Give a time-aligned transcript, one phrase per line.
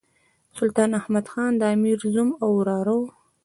[0.57, 3.07] سلطان احمد خان د امیر زوم او وراره وو.